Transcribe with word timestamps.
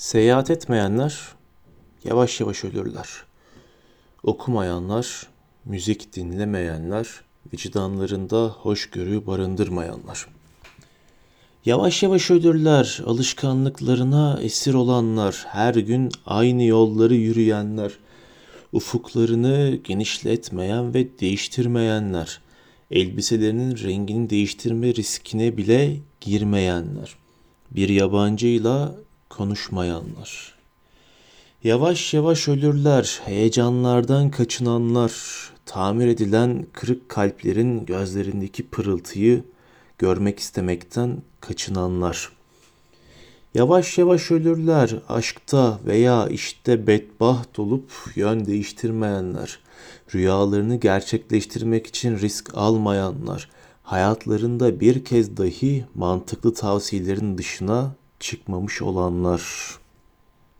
Seyahat 0.00 0.50
etmeyenler 0.50 1.18
yavaş 2.04 2.40
yavaş 2.40 2.64
ölürler. 2.64 3.08
Okumayanlar, 4.22 5.26
müzik 5.64 6.16
dinlemeyenler, 6.16 7.06
vicdanlarında 7.52 8.48
hoşgörü 8.48 9.26
barındırmayanlar. 9.26 10.26
Yavaş 11.64 12.02
yavaş 12.02 12.30
ölürler, 12.30 13.02
alışkanlıklarına 13.06 14.38
esir 14.42 14.74
olanlar, 14.74 15.44
her 15.48 15.74
gün 15.74 16.10
aynı 16.26 16.64
yolları 16.64 17.14
yürüyenler, 17.14 17.92
ufuklarını 18.72 19.78
genişletmeyen 19.84 20.94
ve 20.94 21.18
değiştirmeyenler, 21.18 22.40
elbiselerinin 22.90 23.78
rengini 23.78 24.30
değiştirme 24.30 24.94
riskine 24.94 25.56
bile 25.56 25.96
girmeyenler, 26.20 27.16
bir 27.70 27.88
yabancıyla 27.88 28.94
konuşmayanlar. 29.30 30.54
Yavaş 31.64 32.14
yavaş 32.14 32.48
ölürler, 32.48 33.20
heyecanlardan 33.24 34.30
kaçınanlar, 34.30 35.12
tamir 35.66 36.06
edilen 36.06 36.66
kırık 36.72 37.08
kalplerin 37.08 37.86
gözlerindeki 37.86 38.68
pırıltıyı 38.68 39.44
görmek 39.98 40.38
istemekten 40.38 41.22
kaçınanlar. 41.40 42.32
Yavaş 43.54 43.98
yavaş 43.98 44.30
ölürler, 44.30 44.94
aşkta 45.08 45.78
veya 45.86 46.28
işte 46.28 46.86
bedbaht 46.86 47.58
olup 47.58 47.90
yön 48.14 48.46
değiştirmeyenler, 48.46 49.58
rüyalarını 50.14 50.76
gerçekleştirmek 50.76 51.86
için 51.86 52.18
risk 52.18 52.54
almayanlar, 52.54 53.50
hayatlarında 53.82 54.80
bir 54.80 55.04
kez 55.04 55.36
dahi 55.36 55.84
mantıklı 55.94 56.54
tavsiyelerin 56.54 57.38
dışına 57.38 57.94
çıkmamış 58.20 58.82
olanlar. 58.82 59.79